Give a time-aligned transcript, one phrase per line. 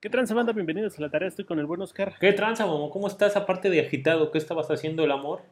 [0.00, 0.52] ¿Qué tranza, banda?
[0.52, 1.26] Bienvenidos a la tarea.
[1.26, 2.14] Estoy con el buen Oscar.
[2.20, 2.88] ¿Qué tranza, Momo?
[2.88, 3.36] ¿Cómo estás?
[3.36, 5.42] Aparte de agitado, ¿qué estabas haciendo el amor?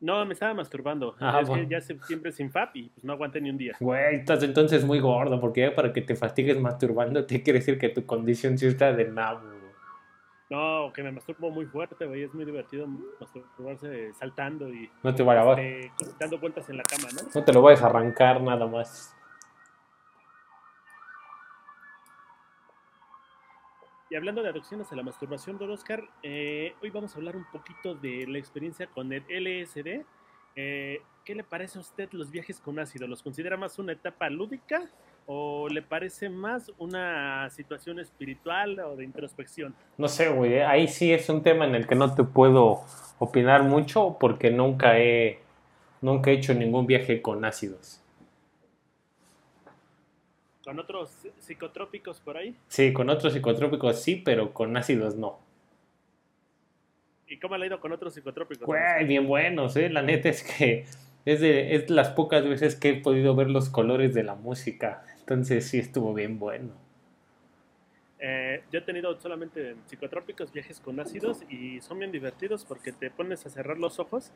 [0.00, 1.14] No, me estaba masturbando.
[1.20, 1.68] Ah, es bueno.
[1.68, 3.76] que ya septiembre sin FAP y pues no aguanté ni un día.
[3.78, 7.78] Güey, estás entonces muy gordo, porque ya para que te fastigues masturbando, te quiere decir
[7.78, 9.42] que tu condición sí está de nabo.
[10.48, 12.22] No, que me masturbo muy fuerte, güey.
[12.22, 12.86] Es muy divertido
[13.20, 17.28] masturbarse saltando y No te eh, dando vueltas en la cama, ¿no?
[17.34, 19.14] No te lo vayas a arrancar nada más.
[24.12, 27.46] Y hablando de adicciones a la masturbación, don Oscar, eh, hoy vamos a hablar un
[27.50, 30.04] poquito de la experiencia con el LSD.
[30.54, 33.06] Eh, ¿Qué le parece a usted los viajes con ácido?
[33.06, 34.82] ¿Los considera más una etapa lúdica
[35.24, 39.74] o le parece más una situación espiritual o de introspección?
[39.96, 42.82] No sé, güey, eh, ahí sí es un tema en el que no te puedo
[43.18, 45.38] opinar mucho porque nunca he,
[46.02, 48.01] nunca he hecho ningún viaje con ácidos.
[50.64, 52.56] ¿Con otros psicotrópicos por ahí?
[52.68, 55.40] Sí, con otros psicotrópicos sí, pero con ácidos no.
[57.26, 58.66] ¿Y cómo le ha ido con otros psicotrópicos?
[58.66, 59.88] Güey, bien buenos, ¿eh?
[59.88, 60.84] La neta es que
[61.24, 65.02] es de es las pocas veces que he podido ver los colores de la música.
[65.20, 66.74] Entonces sí estuvo bien bueno.
[68.24, 73.10] Eh, yo he tenido solamente psicotrópicos, viajes con ácidos y son bien divertidos porque te
[73.10, 74.30] pones a cerrar los ojos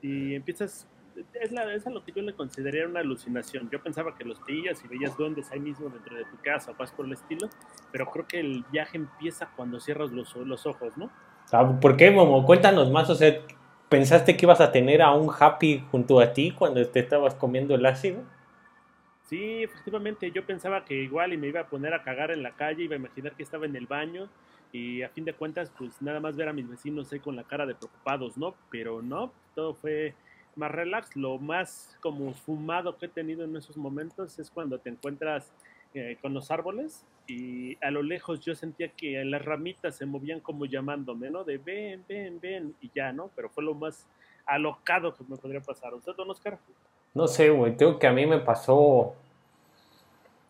[0.00, 0.86] y empiezas...
[1.34, 3.68] Es, la, es a lo que yo le consideraría una alucinación.
[3.70, 6.74] Yo pensaba que los pillas y veías duendes ahí mismo dentro de tu casa o
[6.74, 7.48] vas por el estilo,
[7.90, 11.10] pero creo que el viaje empieza cuando cierras los, los ojos, ¿no?
[11.52, 12.44] Ah, ¿Por qué, Momo?
[12.46, 13.40] Cuéntanos más, o sea,
[13.88, 17.74] ¿pensaste que ibas a tener a un happy junto a ti cuando te estabas comiendo
[17.74, 18.22] el ácido?
[19.24, 22.52] Sí, efectivamente, yo pensaba que igual y me iba a poner a cagar en la
[22.52, 24.28] calle, iba a imaginar que estaba en el baño
[24.72, 27.44] y a fin de cuentas, pues nada más ver a mis vecinos ahí con la
[27.44, 28.54] cara de preocupados, ¿no?
[28.70, 30.14] Pero no, todo fue
[30.56, 31.16] más relax.
[31.16, 35.52] Lo más como fumado que he tenido en esos momentos es cuando te encuentras
[35.94, 40.40] eh, con los árboles y a lo lejos yo sentía que las ramitas se movían
[40.40, 41.44] como llamándome, ¿no?
[41.44, 43.30] De ven, ven, ven y ya, ¿no?
[43.36, 44.06] Pero fue lo más
[44.46, 45.94] alocado que me podría pasar.
[45.94, 46.58] ¿Usted, don Oscar?
[47.14, 49.14] No sé, güey, tengo que a mí me pasó...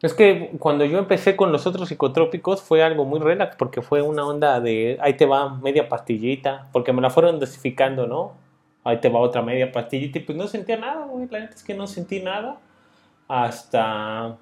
[0.00, 4.02] Es que cuando yo empecé con los otros psicotrópicos fue algo muy relax porque fue
[4.02, 8.32] una onda de ahí te va media pastillita, porque me la fueron dosificando, ¿no?
[8.84, 11.62] Ahí te va otra media pastillita y pues no sentía nada, güey, la neta es
[11.62, 12.59] que no sentí nada.
[13.28, 14.37] Hasta...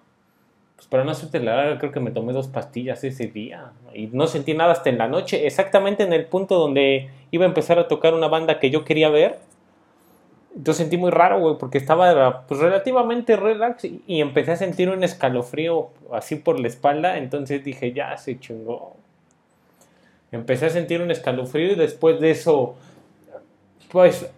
[0.77, 3.73] Pues para no hacerte la larga, creo que me tomé dos pastillas ese día.
[3.93, 7.49] Y no sentí nada hasta en la noche, exactamente en el punto donde iba a
[7.49, 9.41] empezar a tocar una banda que yo quería ver.
[10.55, 14.89] Yo sentí muy raro, güey, porque estaba pues, relativamente relax y, y empecé a sentir
[14.89, 18.97] un escalofrío así por la espalda, entonces dije, ya se chingó.
[20.33, 22.77] Empecé a sentir un escalofrío y después de eso,
[23.91, 24.31] pues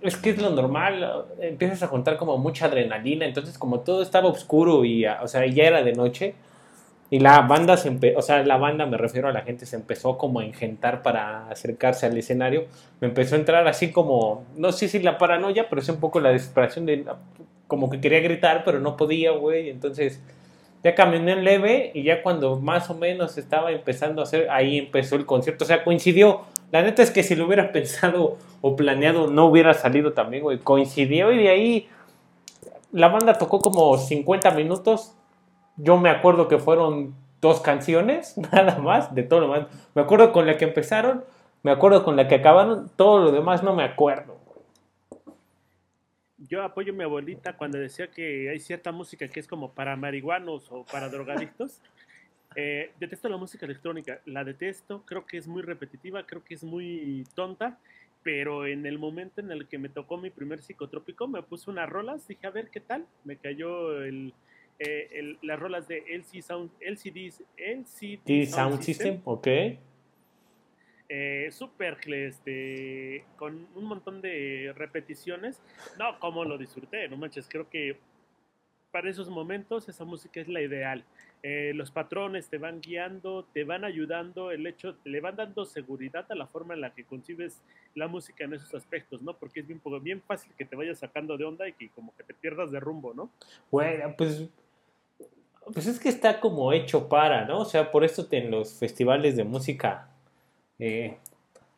[0.00, 4.28] es que es lo normal, empiezas a contar como mucha adrenalina, entonces como todo estaba
[4.28, 6.34] oscuro y, o sea, ya era de noche
[7.08, 9.76] y la banda se empe o sea, la banda me refiero a la gente se
[9.76, 12.66] empezó como a engentar para acercarse al escenario,
[13.00, 16.20] me empezó a entrar así como, no sé si la paranoia, pero es un poco
[16.20, 17.04] la desesperación de
[17.68, 20.20] como que quería gritar, pero no podía, güey, entonces
[20.82, 24.78] ya caminé en leve y ya cuando más o menos estaba empezando a hacer, ahí
[24.78, 26.42] empezó el concierto, o sea, coincidió.
[26.72, 30.58] La neta es que si lo hubiera pensado o planeado no hubiera salido también, güey.
[30.58, 31.88] Coincidió y de ahí
[32.92, 35.14] la banda tocó como 50 minutos.
[35.76, 39.66] Yo me acuerdo que fueron dos canciones, nada más, de todo lo más.
[39.94, 41.24] Me acuerdo con la que empezaron,
[41.62, 44.38] me acuerdo con la que acabaron, todo lo demás no me acuerdo.
[46.38, 49.94] yo apoyo a mi abuelita cuando decía que hay cierta música que es como para
[49.96, 51.82] marihuanos o para drogadictos.
[52.56, 56.64] Eh, detesto la música electrónica, la detesto, creo que es muy repetitiva, creo que es
[56.64, 57.78] muy tonta,
[58.22, 61.88] pero en el momento en el que me tocó mi primer psicotrópico me puse unas
[61.88, 64.32] rolas, dije a ver qué tal, me cayó el,
[64.78, 69.48] eh, el, las rolas de LC Sound, LCD, LCD Sound, Sound System, System, ok.
[71.14, 75.60] Eh, súper este, con un montón de repeticiones.
[75.98, 77.98] No, como lo disfruté, no manches, creo que
[78.90, 81.04] para esos momentos esa música es la ideal.
[81.44, 86.24] Eh, los patrones te van guiando, te van ayudando, el hecho, le van dando seguridad
[86.30, 87.60] a la forma en la que concibes
[87.96, 89.34] la música en esos aspectos, ¿no?
[89.34, 92.32] Porque es bien, fácil que te vayas sacando de onda y que como que te
[92.32, 93.28] pierdas de rumbo, ¿no?
[93.72, 94.48] Bueno, pues,
[95.74, 97.58] pues es que está como hecho para, ¿no?
[97.58, 100.10] O sea, por esto en los festivales de música
[100.78, 101.18] eh,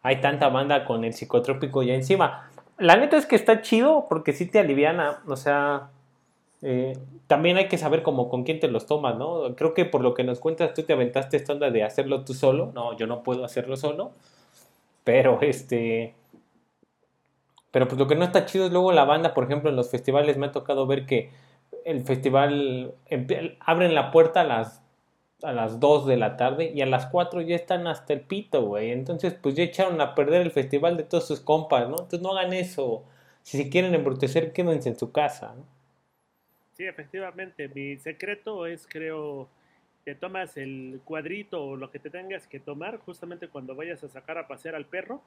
[0.02, 2.50] hay tanta banda con el psicotrópico ya encima.
[2.76, 5.88] La neta es que está chido porque sí te aliviana, o sea,
[6.66, 6.94] eh,
[7.26, 9.54] también hay que saber como con quién te los tomas, ¿no?
[9.54, 12.32] Creo que por lo que nos cuentas tú te aventaste esta onda de hacerlo tú
[12.32, 12.72] solo.
[12.74, 14.12] No, yo no puedo hacerlo solo.
[15.04, 16.14] Pero este...
[17.70, 19.90] Pero pues lo que no está chido es luego la banda, por ejemplo, en los
[19.90, 21.30] festivales me ha tocado ver que
[21.84, 22.94] el festival
[23.60, 24.82] abren la puerta a las
[25.42, 28.64] a las 2 de la tarde y a las 4 ya están hasta el pito,
[28.64, 28.92] güey.
[28.92, 31.96] Entonces, pues ya echaron a perder el festival de todos sus compas, ¿no?
[31.96, 33.04] Entonces no hagan eso.
[33.42, 35.73] Si se quieren embrutecer, quédense en su casa, ¿no?
[36.74, 37.68] Sí, efectivamente.
[37.68, 39.48] Mi secreto es, creo,
[40.04, 44.08] te tomas el cuadrito o lo que te tengas que tomar justamente cuando vayas a
[44.08, 45.22] sacar a pasear al perro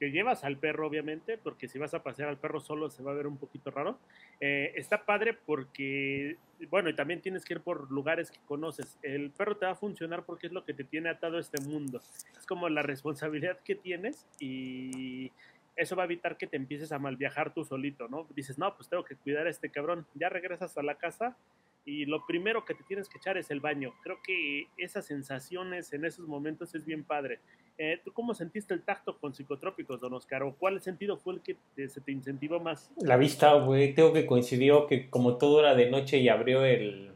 [0.00, 3.12] te llevas al perro, obviamente, porque si vas a pasear al perro solo se va
[3.12, 3.98] a ver un poquito raro.
[4.40, 6.38] Eh, está padre porque,
[6.70, 8.98] bueno, y también tienes que ir por lugares que conoces.
[9.02, 11.62] El perro te va a funcionar porque es lo que te tiene atado a este
[11.62, 12.00] mundo.
[12.34, 15.32] Es como la responsabilidad que tienes y
[15.76, 18.26] eso va a evitar que te empieces a mal viajar tú solito, ¿no?
[18.34, 20.06] Dices, no, pues tengo que cuidar a este cabrón.
[20.14, 21.36] Ya regresas a la casa
[21.84, 23.94] y lo primero que te tienes que echar es el baño.
[24.02, 27.40] Creo que esas sensaciones en esos momentos es bien padre.
[27.78, 30.42] Eh, ¿Tú cómo sentiste el tacto con psicotrópicos, don Oscar?
[30.42, 31.56] ¿O cuál sentido fue el que
[31.88, 32.90] se te incentivó más?
[33.00, 33.94] La vista, güey.
[33.94, 37.12] Tengo que coincidió que como todo era de noche y abrió el,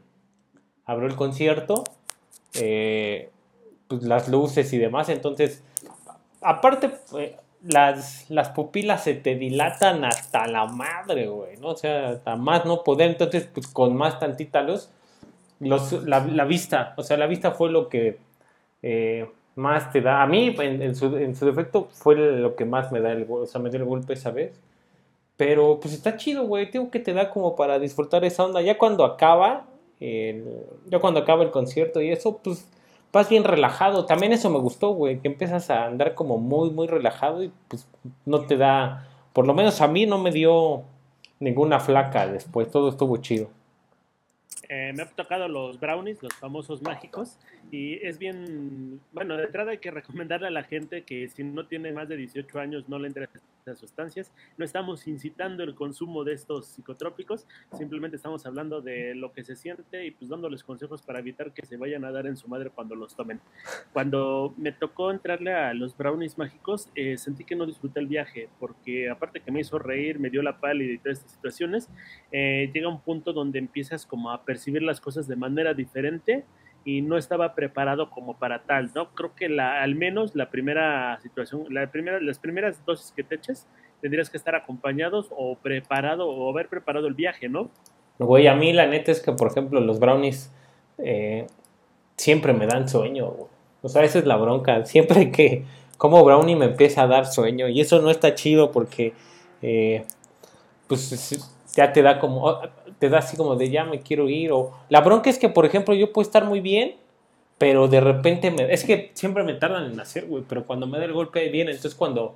[0.85, 1.83] abrió el concierto,
[2.59, 3.29] eh,
[3.87, 5.09] pues las luces y demás.
[5.09, 5.63] Entonces,
[6.41, 7.35] aparte, eh,
[7.67, 11.69] las, las pupilas se te dilatan hasta la madre, güey, ¿no?
[11.69, 13.11] O sea, hasta más no poder.
[13.11, 14.89] Entonces, pues con más tantita luz,
[15.59, 18.17] los, la, vista, o sea, la vista fue lo que
[19.55, 20.21] más te da.
[20.21, 23.85] A mí, en, su, defecto, fue lo que más me da el o sea, el
[23.85, 24.59] golpe esa vez.
[25.37, 26.69] Pero pues está chido, güey.
[26.69, 28.61] Tengo que te da como para disfrutar esa onda.
[28.61, 29.65] Ya cuando acaba,
[29.99, 32.67] ya cuando acaba el concierto y eso, pues
[33.15, 34.05] vas bien relajado.
[34.05, 35.19] También eso me gustó, güey.
[35.19, 37.87] Que empiezas a andar como muy, muy relajado y pues
[38.25, 39.07] no te da.
[39.31, 40.83] Por lo menos a mí no me dio
[41.39, 42.69] ninguna flaca después.
[42.69, 43.47] Todo estuvo chido.
[44.69, 47.39] Eh, me ha tocado los brownies, los famosos mágicos,
[47.71, 51.67] y es bien, bueno, de entrada hay que recomendarle a la gente que si no
[51.67, 53.29] tiene más de 18 años no le entre
[53.65, 54.31] las sustancias.
[54.57, 59.55] No estamos incitando el consumo de estos psicotrópicos, simplemente estamos hablando de lo que se
[59.55, 62.69] siente y pues dándoles consejos para evitar que se vayan a dar en su madre
[62.69, 63.39] cuando los tomen.
[63.91, 68.49] Cuando me tocó entrarle a los brownies mágicos, eh, sentí que no disfruté el viaje,
[68.59, 71.89] porque aparte que me hizo reír, me dio la pálida y todas estas situaciones,
[72.31, 76.45] eh, llega un punto donde empiezas como a percibir las cosas de manera diferente
[76.85, 79.09] y no estaba preparado como para tal, ¿no?
[79.09, 83.35] Creo que la, al menos la primera situación, la primera, las primeras dosis que te
[83.35, 83.67] eches,
[84.01, 87.69] tendrías que estar acompañados o preparado o haber preparado el viaje, ¿no?
[88.17, 90.53] Güey, a mí la neta es que, por ejemplo, los brownies
[90.99, 91.47] eh,
[92.15, 93.33] siempre me dan sueño,
[93.81, 94.85] O sea, esa es la bronca.
[94.85, 95.65] Siempre que
[95.97, 99.13] como brownie me empieza a dar sueño y eso no está chido porque,
[99.61, 100.05] eh,
[100.87, 101.11] pues,
[101.75, 102.59] ya te da como
[102.99, 104.51] te da así como de ya me quiero ir.
[104.51, 106.95] O la bronca es que, por ejemplo, yo puedo estar muy bien,
[107.57, 108.73] pero de repente me.
[108.73, 110.43] Es que siempre me tardan en hacer, güey.
[110.47, 112.35] Pero cuando me da el golpe bien, entonces cuando.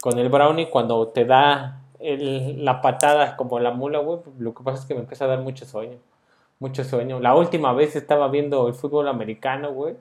[0.00, 4.80] Con el brownie, cuando te da la patada como la mula, güey, lo que pasa
[4.80, 5.98] es que me empieza a dar mucho sueño.
[6.58, 7.20] Mucho sueño.
[7.20, 9.94] La última vez estaba viendo el fútbol americano, güey.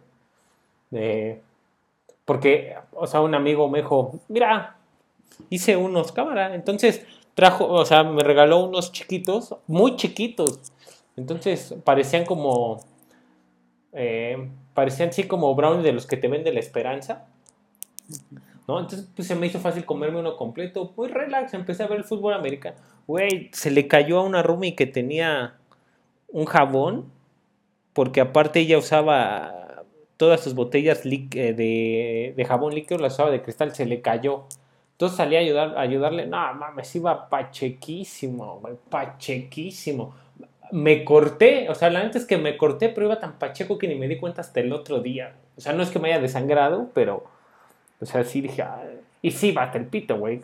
[2.26, 4.78] porque, o sea, un amigo me dijo, mira,
[5.50, 6.56] hice unos cámara.
[6.56, 10.72] Entonces, trajo, o sea, me regaló unos chiquitos, muy chiquitos.
[11.16, 12.84] Entonces parecían como,
[13.94, 17.28] eh, parecían así como brownies de los que te vende la esperanza.
[18.68, 18.80] ¿No?
[18.80, 20.94] Entonces pues, se me hizo fácil comerme uno completo.
[20.96, 22.78] Muy relax, empecé a ver el fútbol americano.
[23.08, 25.56] Güey, se le cayó a una Rumi que tenía
[26.28, 27.12] un jabón,
[27.94, 29.84] porque aparte ella usaba
[30.18, 34.46] todas sus botellas eh, de, de jabón líquido, las usaba de cristal, se le cayó.
[35.02, 36.28] Entonces salí a, ayudar, ayudarle.
[36.28, 40.14] No, mames, iba pachequísimo, pachequísimo.
[40.72, 43.88] Me corté, o sea, la neta es que me corté, pero iba tan pacheco que
[43.88, 45.34] ni me di cuenta hasta el otro día.
[45.58, 47.24] O sea, no es que me haya desangrado, pero.
[48.00, 48.64] O sea, sí dije.
[49.24, 50.42] y sí, bate el pito, güey.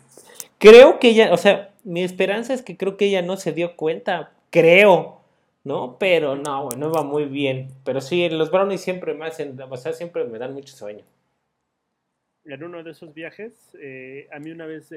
[0.58, 3.76] Creo que ella, o sea, mi esperanza es que creo que ella no se dio
[3.76, 4.32] cuenta.
[4.50, 5.22] Creo,
[5.66, 5.98] ¿no?
[6.00, 7.70] Pero no, güey, no iba muy bien.
[7.84, 11.04] Pero sí, los brownies siempre me hacen, o sea, siempre me dan mucho sueño
[12.54, 14.90] en uno de esos viajes, eh, a mí una vez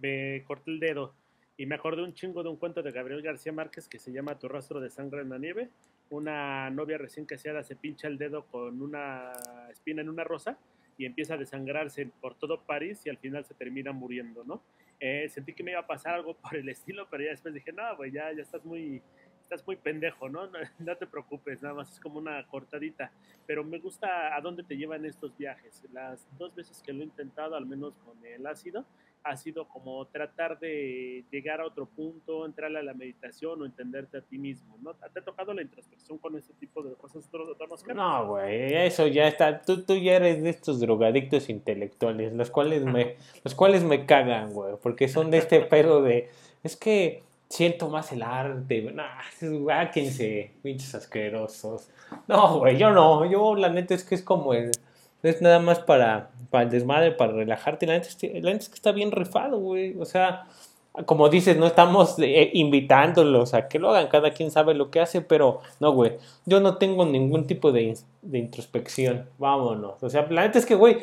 [0.00, 1.14] me corté el dedo
[1.56, 4.38] y me acordé un chingo de un cuento de Gabriel García Márquez que se llama
[4.38, 5.70] Tu rastro de sangre en la nieve.
[6.10, 9.32] Una novia recién casada se pincha el dedo con una
[9.70, 10.58] espina en una rosa
[10.96, 14.62] y empieza a desangrarse por todo París y al final se termina muriendo, ¿no?
[15.00, 17.72] Eh, sentí que me iba a pasar algo por el estilo, pero ya después dije,
[17.72, 19.02] no, pues ya, ya estás muy,
[19.44, 20.48] estás muy pendejo, ¿no?
[20.78, 20.96] ¿no?
[20.96, 23.12] te preocupes, nada más es como una cortadita.
[23.46, 25.82] Pero me gusta a dónde te llevan estos viajes.
[25.92, 28.84] Las dos veces que lo he intentado, al menos con el ácido,
[29.22, 34.18] ha sido como tratar de llegar a otro punto, entrarle a la meditación o entenderte
[34.18, 34.92] a ti mismo, ¿no?
[34.94, 37.26] ¿Te ha tocado la introspección con este tipo de cosas,
[37.94, 39.62] No, güey, eso ya está.
[39.62, 44.52] Tú, tú ya eres de estos drogadictos intelectuales, los cuales me, los cuales me cagan,
[44.52, 46.28] güey, porque son de este pedo de,
[46.62, 48.82] es que siento más el arte.
[48.92, 51.88] Nah, guáquense, pinches asquerosos.
[52.28, 53.24] No, güey, yo no.
[53.30, 54.70] Yo, la neta, es que es como el.
[55.22, 57.86] Es nada más para, para el desmadre, para relajarte.
[57.86, 59.96] La neta, la neta es que está bien rifado, güey.
[59.98, 60.46] O sea,
[61.06, 65.00] como dices, no estamos eh, invitándolos a que lo hagan, cada quien sabe lo que
[65.00, 70.00] hace, pero no, güey, yo no tengo ningún tipo de, de introspección, vámonos.
[70.02, 70.98] O sea, la neta es que, güey,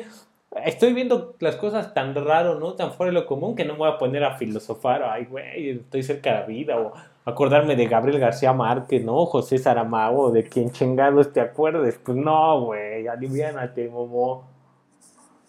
[0.64, 2.74] estoy viendo las cosas tan raro, ¿no?
[2.74, 5.70] Tan fuera de lo común que no me voy a poner a filosofar, ay, güey,
[5.70, 6.92] estoy cerca de la vida, o
[7.24, 9.26] acordarme de Gabriel García Márquez, ¿no?
[9.26, 11.98] José Saramago, de quien chingados te acuerdes.
[12.04, 14.51] Pues no, güey, aliviánate, momo.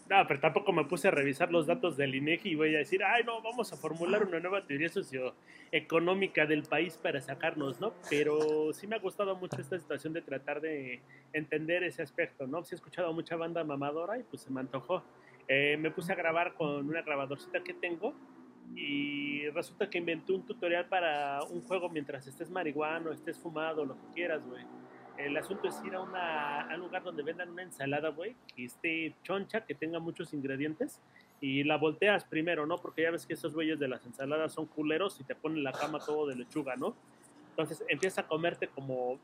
[0.09, 3.03] No, pero tampoco me puse a revisar los datos del INEGI y voy a decir,
[3.03, 7.93] ay, no, vamos a formular una nueva teoría socioeconómica del país para sacarnos, ¿no?
[8.09, 12.63] Pero sí me ha gustado mucho esta situación de tratar de entender ese aspecto, ¿no?
[12.65, 15.03] Sí he escuchado mucha banda mamadora y pues se me antojó.
[15.47, 18.13] Eh, me puse a grabar con una grabadorcita que tengo
[18.75, 23.95] y resulta que inventé un tutorial para un juego mientras estés marihuano, estés fumado, lo
[23.95, 24.63] que quieras, güey
[25.17, 29.65] el asunto es ir a, un lugar donde vendan una ensalada, güey, que esté choncha,
[29.65, 31.01] que tenga muchos ingredientes,
[31.39, 32.77] y la volteas primero, ¿no?
[32.77, 35.73] Porque ya ves que esos güeyes de las ensaladas son culeros y te ponen la
[35.73, 36.95] cama todo de lechuga, ¿no?
[37.49, 39.19] Entonces empieza a comerte como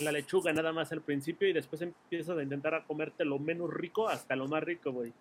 [0.00, 3.72] la lechuga nada más al principio y después empiezas a intentar a comerte lo menos
[3.72, 5.12] rico hasta lo más rico, güey.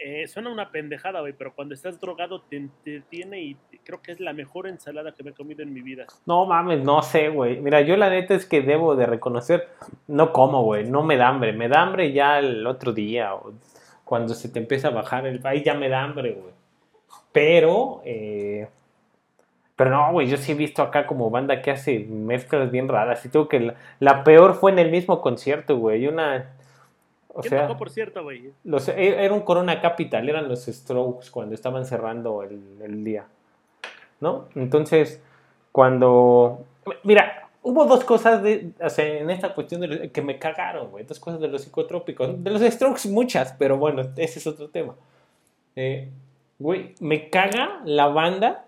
[0.00, 2.68] Eh, suena una pendejada, güey, pero cuando estás drogado te,
[3.08, 6.06] tiene y creo que es la mejor ensalada que me he comido en mi vida.
[6.24, 7.60] No mames, no sé, güey.
[7.60, 9.68] Mira, yo la neta es que debo de reconocer,
[10.06, 11.52] no como, güey, no me da hambre.
[11.52, 13.54] Me da hambre ya el otro día, o
[14.04, 16.54] cuando se te empieza a bajar el país, ya me da hambre, güey.
[17.32, 18.68] Pero, eh,
[19.74, 23.24] pero no, güey, yo sí he visto acá como banda que hace mezclas bien raras.
[23.24, 26.06] Y tengo que la, la peor fue en el mismo concierto, güey.
[26.06, 26.52] Una
[27.38, 28.52] o sea, por cierto, güey?
[28.66, 33.26] E, era un Corona Capital, eran los Strokes cuando estaban cerrando el, día.
[34.20, 34.48] ¿No?
[34.56, 35.22] Entonces,
[35.70, 36.64] cuando.
[37.04, 41.04] Mira, hubo dos cosas de, en esta cuestión de, que me cagaron, güey.
[41.04, 42.42] Dos cosas de los psicotrópicos.
[42.42, 44.96] De los Strokes, muchas, pero bueno, ese es otro tema.
[45.76, 46.08] Eh,
[46.58, 48.67] güey, me caga la banda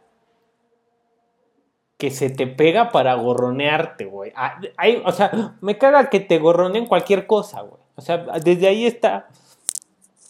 [2.01, 4.33] que se te pega para gorronearte, güey.
[4.35, 4.59] Ah,
[5.05, 7.81] o sea, me caga que te gorroneen cualquier cosa, güey.
[7.95, 9.29] O sea, desde ahí está.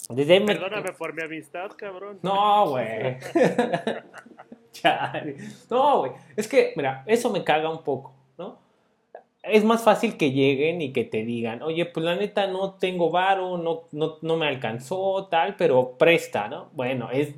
[0.09, 2.19] Desde ahí Perdóname por mi amistad, cabrón.
[2.23, 3.19] No, güey.
[5.71, 6.13] no, güey.
[6.35, 8.59] Es que, mira, eso me caga un poco, ¿no?
[9.45, 13.11] Es más fácil que lleguen y que te digan, oye, pues la neta no tengo
[13.11, 16.71] varo, no, no, no me alcanzó, tal, pero presta, ¿no?
[16.73, 17.33] Bueno, es,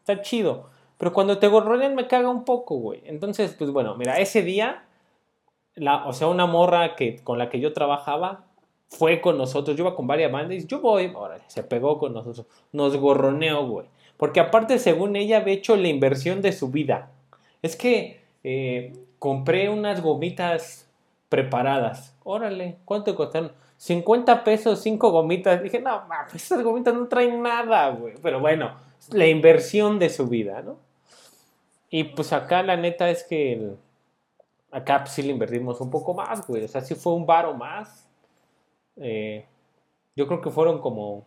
[0.00, 0.73] está chido.
[1.04, 3.02] Pero cuando te gorronean me caga un poco, güey.
[3.04, 4.84] Entonces, pues bueno, mira, ese día,
[6.06, 8.46] o sea, una morra que, con la que yo trabajaba
[8.88, 12.14] fue con nosotros, yo iba con varias bandas y yo voy, órale, se pegó con
[12.14, 13.86] nosotros, nos gorroneó, güey.
[14.16, 17.10] Porque aparte, según ella, había hecho la inversión de su vida.
[17.60, 20.90] Es que eh, compré unas gomitas
[21.28, 22.16] preparadas.
[22.24, 23.52] Órale, ¿cuánto costaron?
[23.76, 25.62] 50 pesos, 5 gomitas.
[25.62, 28.14] Dije, no, mames, esas gomitas no traen nada, güey.
[28.22, 28.72] Pero bueno,
[29.10, 30.82] la inversión de su vida, ¿no?
[31.96, 33.70] Y pues acá la neta es que
[34.72, 36.64] acá pues, sí le invertimos un poco más, güey.
[36.64, 38.08] O sea, sí fue un varo más
[38.96, 39.46] eh,
[40.16, 41.24] yo creo que fueron como,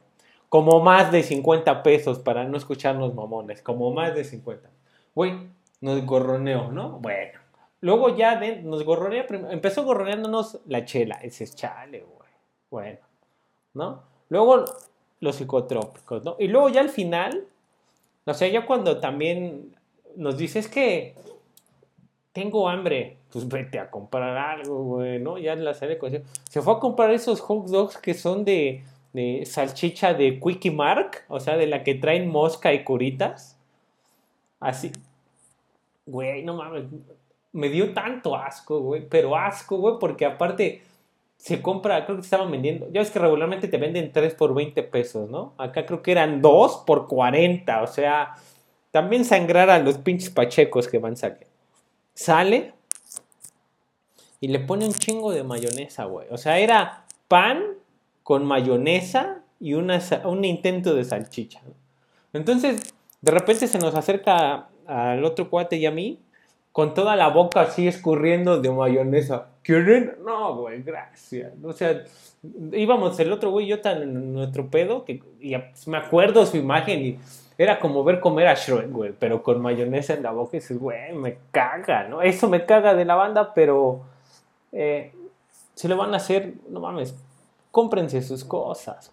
[0.50, 4.70] como más de 50 pesos para no escucharnos mamones, como más de 50.
[5.16, 5.38] Güey,
[5.80, 7.00] nos gorroneó, ¿no?
[7.00, 7.40] Bueno.
[7.80, 11.16] Luego ya nos gorronea, empezó gorroneándonos la chela.
[11.22, 12.30] Ese es chale, güey.
[12.70, 13.00] Bueno,
[13.74, 14.04] ¿no?
[14.28, 14.66] Luego
[15.22, 16.36] los psicotrópicos, ¿no?
[16.40, 17.46] Y luego ya al final,
[18.26, 19.77] o sea, ya cuando también
[20.18, 21.16] nos dice, es que
[22.34, 25.38] tengo hambre, pues vete a comprar algo, güey, ¿no?
[25.38, 28.84] Ya en la serie de Se fue a comprar esos hot dogs que son de,
[29.14, 33.58] de salchicha de Quickie Mark, o sea, de la que traen mosca y curitas.
[34.60, 34.92] Así.
[36.06, 36.86] Güey, no mames.
[37.52, 39.08] Me dio tanto asco, güey.
[39.08, 40.82] Pero asco, güey, porque aparte
[41.38, 42.88] se compra, creo que estaban vendiendo.
[42.92, 45.54] Ya ves que regularmente te venden 3 por 20 pesos, ¿no?
[45.58, 47.82] Acá creo que eran 2 por 40.
[47.82, 48.36] O sea,
[48.92, 51.58] también sangrar a los pinches pachecos que van saliendo
[52.18, 52.74] sale
[54.42, 56.28] y le pone un chingo de mayonesa, güey.
[56.32, 57.64] O sea, era pan
[58.24, 61.62] con mayonesa y una, un intento de salchicha.
[62.34, 66.20] Entonces, de repente se nos acerca al otro cuate y a mí,
[66.72, 69.50] con toda la boca así escurriendo de mayonesa.
[69.62, 70.16] ¿Quieren?
[70.26, 71.54] No, güey, gracias.
[71.64, 72.04] O sea,
[72.72, 75.22] íbamos el otro güey y yo tan en nuestro pedo que
[75.86, 77.20] me acuerdo su imagen y
[77.58, 80.78] era como ver comer a Shrek, güey, pero con mayonesa en la boca y dices,
[80.78, 82.22] güey, me caga, ¿no?
[82.22, 84.02] Eso me caga de la banda, pero
[84.72, 85.12] eh,
[85.74, 87.16] si lo van a hacer, no mames,
[87.72, 89.12] cómprense sus cosas,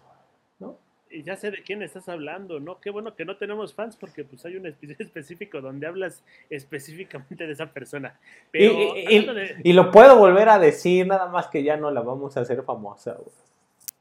[0.59, 0.77] ¿no?
[1.23, 2.79] ya sé de quién estás hablando, ¿no?
[2.79, 7.47] Qué bueno que no tenemos fans porque pues hay un episodio específico donde hablas específicamente
[7.47, 8.19] de esa persona.
[8.51, 12.41] Pero, y, lo puedo volver a decir, nada más que ya no la vamos a
[12.41, 13.17] hacer famosa.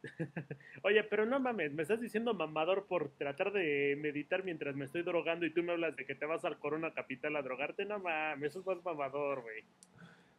[0.82, 5.02] Oye, pero no mames, me estás diciendo mamador por tratar de meditar mientras me estoy
[5.02, 7.98] drogando y tú me hablas de que te vas al Corona Capital a drogarte, no
[7.98, 9.62] mames, eso es más mamador, güey.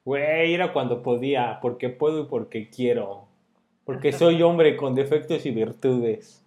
[0.03, 3.27] Güey, era cuando podía, porque puedo y porque quiero.
[3.85, 6.43] Porque soy hombre con defectos y virtudes.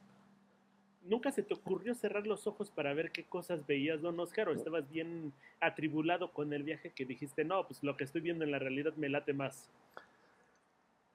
[1.08, 4.48] ¿Nunca se te ocurrió cerrar los ojos para ver qué cosas veías, don Oscar?
[4.48, 8.44] ¿O estabas bien atribulado con el viaje que dijiste, no, pues lo que estoy viendo
[8.44, 9.70] en la realidad me late más?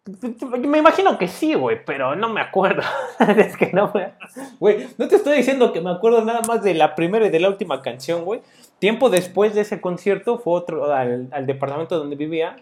[0.60, 2.84] Me imagino que sí, güey, pero no me acuerdo.
[3.38, 4.14] es que no me...
[4.60, 7.40] Güey, no te estoy diciendo que me acuerdo nada más de la primera y de
[7.40, 8.42] la última canción, güey.
[8.80, 12.58] Tiempo después de ese concierto fue otro, al, departamento donde vivía,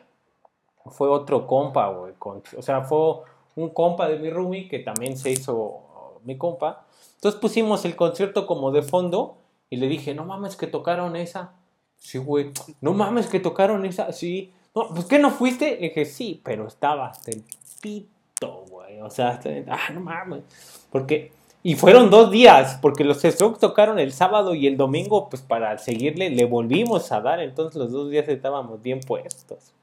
[0.86, 2.14] fue otro compa, güey.
[2.58, 3.22] o sea, fue
[3.56, 6.86] un compa de mi roomie que también se hizo mi compa.
[7.16, 9.38] Entonces pusimos el concierto como de fondo
[9.70, 11.54] y le dije, no mames que tocaron esa.
[11.98, 12.52] Sí, güey.
[12.82, 14.12] No mames que tocaron esa.
[14.12, 14.54] Sí.
[14.76, 15.76] No, pues que no fuiste.
[15.76, 17.44] Le dije, sí, pero estaba del
[17.82, 19.02] pito, güey.
[19.02, 20.44] O sea, ah, no mames.
[20.92, 21.32] Porque,
[21.64, 25.78] y fueron dos días, porque los Strokes tocaron el sábado y el domingo, pues para
[25.78, 27.40] seguirle, le volvimos a dar.
[27.42, 29.74] Entonces los dos días estábamos bien puestos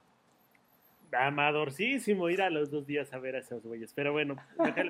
[1.13, 3.93] amadorcísimo ir a los dos días a ver a esos güeyes.
[3.95, 4.37] Pero bueno,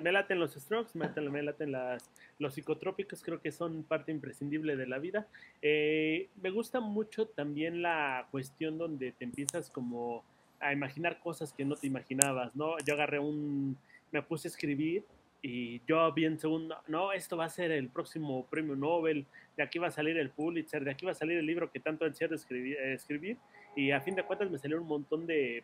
[0.02, 4.87] me, laten los strokes, me, laten las, los psicotrópicos, creo que son parte imprescindible de
[4.87, 5.26] la vida.
[5.62, 10.25] Eh, me gusta mucho también la cuestión donde te empiezas como
[10.60, 12.78] a imaginar cosas que no te imaginabas, ¿no?
[12.84, 13.76] Yo agarré un,
[14.10, 15.04] me puse a escribir
[15.40, 19.25] y yo bien segundo, no, esto va a ser el próximo premio Nobel,
[19.56, 21.78] de aquí va a salir el Pulitzer, de aquí va a salir el libro que
[21.78, 23.37] tanto ansiado escribir, escribir
[23.76, 25.62] y a fin de cuentas me salió un montón de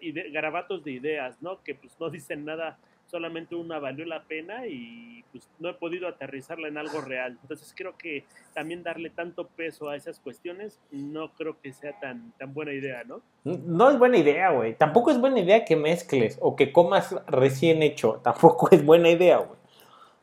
[0.00, 1.62] de, garabatos de ideas, ¿no?
[1.62, 2.78] Que pues no dicen nada,
[3.12, 7.38] solamente una valió la pena y pues no he podido aterrizarla en algo real.
[7.42, 12.32] Entonces creo que también darle tanto peso a esas cuestiones no creo que sea tan,
[12.38, 13.20] tan buena idea, ¿no?
[13.44, 14.74] No es buena idea, güey.
[14.74, 18.20] Tampoco es buena idea que mezcles o que comas recién hecho.
[18.24, 19.58] Tampoco es buena idea, güey.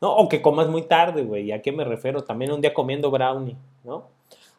[0.01, 0.15] ¿No?
[0.15, 1.51] O que comas muy tarde, güey.
[1.51, 2.23] ¿A qué me refiero?
[2.23, 4.07] También un día comiendo brownie, ¿no?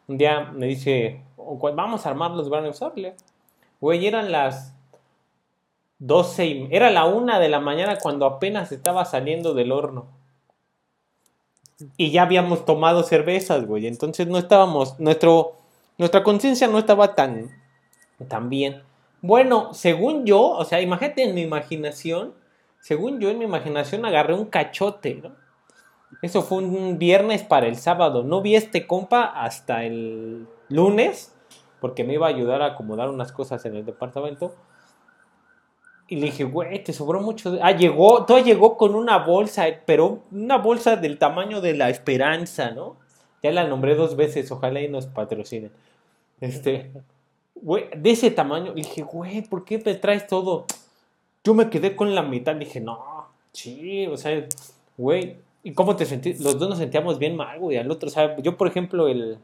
[0.07, 1.21] Un día me dice,
[1.75, 2.79] vamos a armar los brownies.
[3.79, 4.75] Güey, eran las
[6.01, 10.07] 12 y, era la una de la mañana cuando apenas estaba saliendo del horno.
[11.95, 13.87] Y ya habíamos tomado cervezas, güey.
[13.87, 15.53] Entonces no estábamos, nuestro,
[15.97, 17.51] nuestra conciencia no estaba tan,
[18.27, 18.81] tan bien.
[19.21, 22.33] Bueno, según yo, o sea, imagínate en mi imaginación,
[22.79, 25.35] según yo en mi imaginación agarré un cachote, ¿no?
[26.23, 28.23] Eso fue un viernes para el sábado.
[28.23, 31.35] No vi este compa hasta el lunes,
[31.79, 34.53] porque me iba a ayudar a acomodar unas cosas en el departamento.
[36.11, 37.57] Y le dije, güey, te sobró mucho.
[37.61, 42.71] Ah, llegó, todo llegó con una bolsa, pero una bolsa del tamaño de la esperanza,
[42.71, 42.97] ¿no?
[43.41, 45.71] Ya la nombré dos veces, ojalá y nos patrocinen.
[46.41, 46.91] Este,
[47.55, 48.73] güey, de ese tamaño.
[48.73, 50.65] Le dije, güey, ¿por qué me traes todo?
[51.45, 52.55] Yo me quedé con la mitad.
[52.55, 54.45] Le dije, no, sí, o sea,
[54.97, 55.37] güey.
[55.63, 56.41] ¿Y cómo te sentís?
[56.41, 57.77] Los dos nos sentíamos bien mal, güey.
[57.77, 59.37] Al otro, o sea, yo, por ejemplo, el.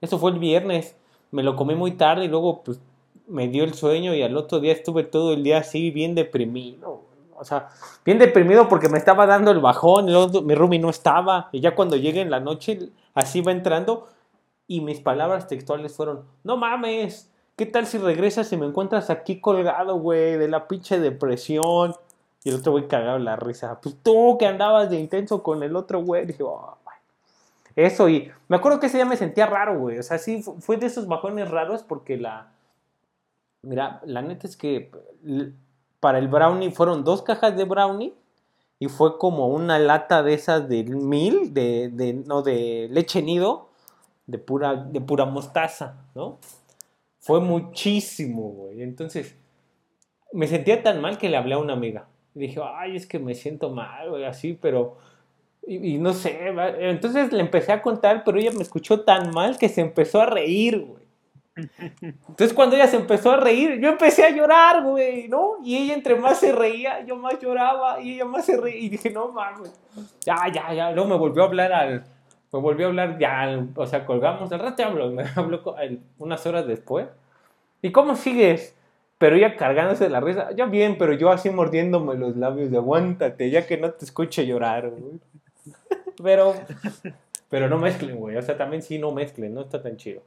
[0.00, 0.96] Eso fue el viernes.
[1.30, 2.80] Me lo comí muy tarde y luego, pues,
[3.26, 7.02] me dio el sueño y al otro día estuve todo el día así bien deprimido.
[7.36, 7.68] O sea,
[8.04, 10.06] bien deprimido porque me estaba dando el bajón,
[10.46, 11.48] mi roomie no estaba.
[11.52, 14.08] Y ya cuando llegue en la noche, así va entrando.
[14.66, 19.40] Y mis palabras textuales fueron, no mames, ¿qué tal si regresas y me encuentras aquí
[19.40, 21.94] colgado, güey, de la pinche depresión?
[22.44, 23.80] Y el otro güey cagado la risa.
[23.80, 26.26] Pues tú que andabas de intenso con el otro güey.
[26.26, 26.76] Dije, oh,
[27.76, 29.98] eso y me acuerdo que ese día me sentía raro, güey.
[29.98, 32.53] O sea, sí, fue de esos bajones raros porque la
[33.64, 34.90] Mira, la neta es que
[36.00, 38.14] para el brownie fueron dos cajas de brownie
[38.78, 43.70] y fue como una lata de esas de mil, de, de, no, de leche nido,
[44.26, 46.38] de pura, de pura mostaza, ¿no?
[47.20, 48.82] Fue muchísimo, güey.
[48.82, 49.36] Entonces,
[50.32, 52.08] me sentía tan mal que le hablé a una amiga.
[52.34, 54.98] Y dije, ay, es que me siento mal, güey, así, pero...
[55.66, 59.56] Y, y, no sé, entonces le empecé a contar, pero ella me escuchó tan mal
[59.56, 61.03] que se empezó a reír, güey.
[61.56, 65.58] Entonces cuando ella se empezó a reír, yo empecé a llorar, güey, ¿no?
[65.62, 68.78] Y ella entre más se reía, yo más lloraba y ella más se reía.
[68.78, 69.72] Y dije, no mames,
[70.24, 70.90] ya, ya, ya.
[70.90, 72.04] Luego me volvió a hablar al,
[72.52, 75.62] me volvió a hablar ya, o sea, colgamos, al rato hablo, me habló
[76.18, 77.08] unas horas después.
[77.82, 78.74] ¿Y cómo sigues?
[79.18, 82.78] Pero ella cargándose de la risa, ya bien, pero yo así mordiéndome los labios de
[82.78, 85.20] aguántate, ya que no te escuche llorar, güey.
[86.22, 86.54] Pero,
[87.50, 90.22] pero no mezclen, güey, o sea, también sí no mezclen, no está tan chido.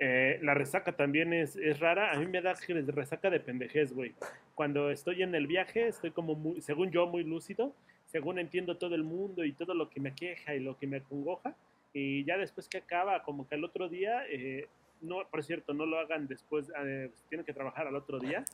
[0.00, 2.12] Eh, la resaca también es, es, rara.
[2.12, 2.54] A mí me da
[2.88, 4.14] resaca de pendejez, güey.
[4.54, 7.74] Cuando estoy en el viaje, estoy como muy, según yo, muy lúcido.
[8.06, 10.98] Según entiendo todo el mundo y todo lo que me queja y lo que me
[10.98, 11.54] acongoja.
[11.92, 14.68] Y ya después que acaba, como que al otro día, eh,
[15.00, 18.44] no, por cierto, no lo hagan después, eh, tienen que trabajar al otro día.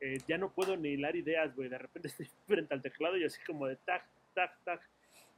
[0.00, 1.68] Eh, ya no puedo ni hilar ideas, güey.
[1.68, 4.80] De repente estoy frente al teclado y así como de tac, tac, tac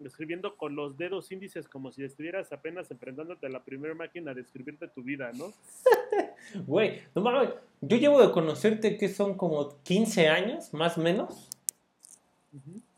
[0.05, 4.43] escribiendo con los dedos índices como si estuvieras apenas enfrentándote a la primera máquina de
[4.43, 5.53] escribirte tu vida, ¿no?
[6.67, 11.49] Güey, no mames, yo llevo de conocerte que son como 15 años, más o menos.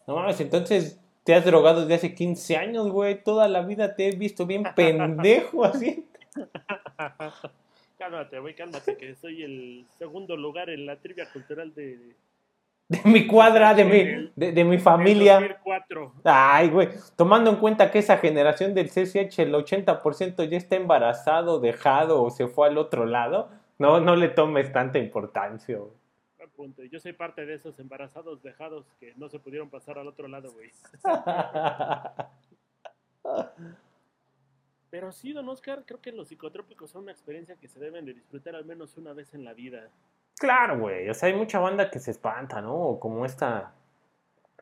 [0.07, 3.23] No mames, entonces te has drogado desde hace 15 años, güey.
[3.23, 6.07] Toda la vida te he visto bien pendejo así.
[7.99, 11.99] cálmate, güey, cálmate, que soy el segundo lugar en la trivia cultural de,
[12.89, 15.61] de mi cuadra, de mi, de, mi familia.
[16.25, 21.61] Ay, güey, tomando en cuenta que esa generación del CCH, el 80% ya está embarazado,
[21.61, 25.79] dejado o se fue al otro lado, no, no le tomes tanta importancia.
[26.57, 26.83] Punto.
[26.83, 30.51] Yo soy parte de esos embarazados dejados que no se pudieron pasar al otro lado,
[30.51, 30.73] güey.
[34.91, 38.15] Pero sí, don Oscar, creo que los psicotrópicos son una experiencia que se deben de
[38.15, 39.89] disfrutar al menos una vez en la vida.
[40.39, 41.09] Claro, güey.
[41.11, 42.99] O sea, hay mucha banda que se espanta, ¿no?
[43.01, 43.73] Como esta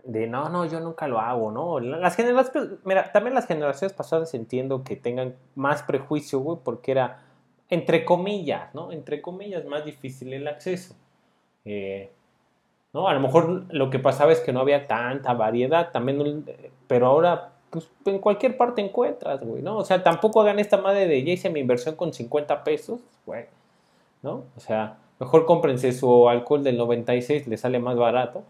[0.06, 1.80] de no, no, yo nunca lo hago, ¿no?
[1.80, 7.22] Las generaciones, mira, también las generaciones pasadas entiendo que tengan más prejuicio, güey, porque era,
[7.70, 8.92] entre comillas, ¿no?
[8.92, 10.94] Entre comillas, más difícil el acceso.
[11.64, 12.10] Eh,
[12.92, 13.08] ¿no?
[13.08, 16.44] A lo mejor lo que pasaba es que no había tanta variedad, también,
[16.86, 19.78] pero ahora, pues, en cualquier parte encuentras, güey, ¿no?
[19.78, 23.46] O sea, tampoco hagan esta madre de, ya hice mi inversión con 50 pesos, güey,
[24.22, 24.44] ¿no?
[24.56, 28.42] O sea, Mejor cómprense su alcohol del 96, le sale más barato.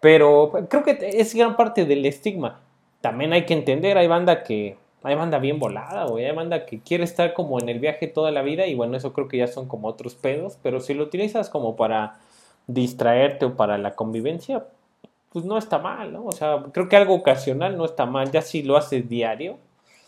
[0.00, 2.60] Pero creo que es gran parte del estigma.
[3.00, 6.24] También hay que entender, hay banda que hay banda bien volada, güey.
[6.24, 9.12] Hay banda que quiere estar como en el viaje toda la vida y bueno, eso
[9.12, 10.58] creo que ya son como otros pedos.
[10.62, 12.18] Pero si lo utilizas como para
[12.66, 14.66] distraerte o para la convivencia,
[15.32, 16.24] pues no está mal, ¿no?
[16.24, 18.32] O sea, creo que algo ocasional no está mal.
[18.32, 19.58] Ya si lo haces diario,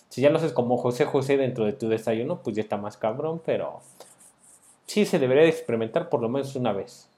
[0.09, 2.97] si ya lo haces como José José dentro de tu desayuno, pues ya está más
[2.97, 3.81] cabrón, pero
[4.89, 7.09] sí se debería experimentar por lo menos una vez.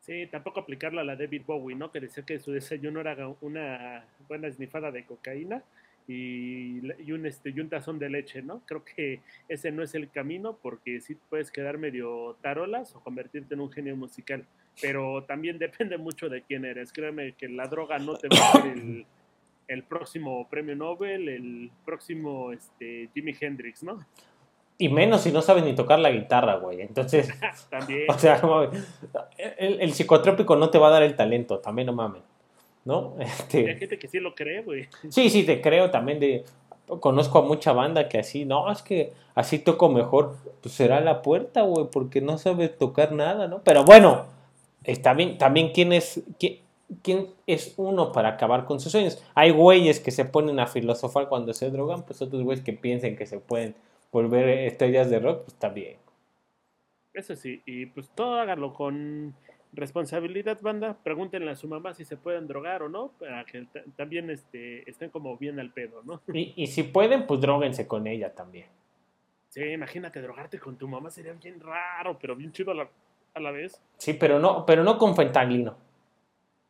[0.00, 1.92] Sí, tampoco aplicarla a la David Bowie, ¿no?
[1.92, 5.62] Que decía que su desayuno era una buena esnifada de cocaína
[6.08, 8.62] y, un, este, y un tazón de leche, ¿no?
[8.66, 13.54] Creo que ese no es el camino porque sí puedes quedar medio tarolas o convertirte
[13.54, 14.44] en un genio musical.
[14.80, 16.92] Pero también depende mucho de quién eres.
[16.92, 19.06] Créeme que la droga no te va a dar el,
[19.68, 24.04] el próximo premio Nobel, el próximo este, Jimi Hendrix, ¿no?
[24.82, 26.80] Y menos si no saben ni tocar la guitarra, güey.
[26.80, 27.28] Entonces,
[27.70, 28.06] también.
[28.08, 28.42] o sea,
[29.56, 32.22] el, psicotrópico no te va a dar el talento, también no mames.
[32.84, 33.14] ¿No?
[33.20, 33.70] Este...
[33.70, 34.88] Hay gente que sí lo cree, güey.
[35.08, 36.44] Sí, sí, te creo también de...
[36.98, 40.34] Conozco a mucha banda que así, no, es que así toco mejor.
[40.60, 43.60] Pues será la puerta, güey, porque no sabes tocar nada, ¿no?
[43.62, 44.24] Pero bueno,
[44.82, 46.58] está bien, también quién es, quién,
[47.02, 49.22] quién es uno para acabar con sus sueños.
[49.36, 53.14] Hay güeyes que se ponen a filosofar cuando se drogan, pues otros güeyes que piensen
[53.14, 53.76] que se pueden
[54.12, 55.96] volver estrellas de rock, pues también.
[57.12, 59.34] Eso sí, y pues todo háganlo con
[59.72, 60.96] responsabilidad, banda.
[61.02, 65.10] Pregúntenle a su mamá si se pueden drogar o no, para que también este, estén
[65.10, 66.20] como bien al pedo, ¿no?
[66.32, 68.66] Y, y si pueden, pues droguense con ella también.
[69.48, 72.88] Sí, imagínate drogarte con tu mamá sería bien raro, pero bien chido a la,
[73.34, 73.82] a la vez.
[73.98, 75.76] Sí, pero no, pero no con fentanilo.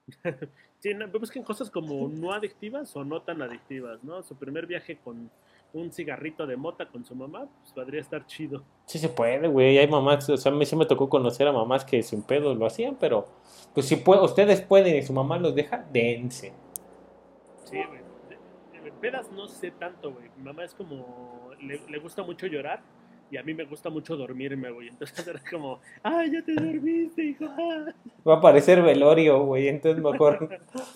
[0.81, 4.24] sí, no, busquen cosas como no adictivas o no tan adictivas, ¿no?
[4.24, 5.31] Su primer viaje con
[5.74, 8.62] un cigarrito de mota con su mamá, pues podría estar chido.
[8.87, 9.78] Sí se puede, güey.
[9.78, 12.54] Hay mamás, o sea, a mí sí me tocó conocer a mamás que sin pedo
[12.54, 13.26] lo hacían, pero
[13.74, 16.52] pues si puede, ustedes pueden y su mamá los deja, dense.
[17.64, 18.02] Sí, güey.
[18.85, 20.28] En pedas no sé tanto, güey.
[20.37, 22.82] Mi mamá es como, le, gusta mucho llorar
[23.30, 24.88] y a mí me gusta mucho dormirme, güey.
[24.88, 27.46] Entonces era como, ay, ya te dormiste, hijo.
[28.28, 29.68] Va a parecer velorio, güey.
[29.68, 30.48] Entonces mejor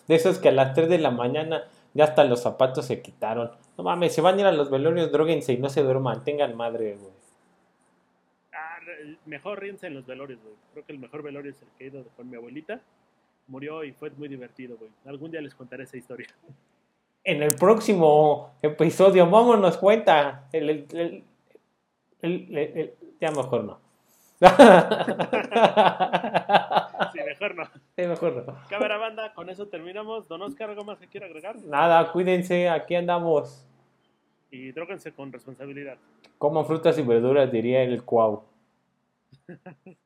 [0.07, 1.65] de esos que a las 3 de la mañana
[1.97, 3.51] ya hasta los zapatos se quitaron.
[3.77, 6.55] No mames, se van a ir a los velorios, droguense y no se duerman, tengan
[6.55, 7.13] madre, güey.
[8.53, 8.79] Ah,
[9.25, 10.55] mejor ríense en los velorios, güey.
[10.73, 12.81] Creo que el mejor velorio es el que he ido con mi abuelita.
[13.49, 14.91] Murió y fue muy divertido, güey.
[15.07, 16.29] Algún día les contaré esa historia.
[17.25, 20.49] En el próximo episodio, vámonos cuenta.
[20.53, 21.25] el, el,
[22.23, 23.86] el, ya mejor no.
[27.12, 27.64] sí, mejor no.
[27.96, 28.59] Sí, mejor no.
[28.68, 30.29] Cámara banda, con eso terminamos.
[30.29, 31.57] Don Oscar, ¿algo más que quiera agregar?
[31.64, 33.66] Nada, cuídense, aquí andamos.
[34.51, 35.96] Y dróguense con responsabilidad.
[36.38, 38.44] Como frutas y verduras, diría el cuau.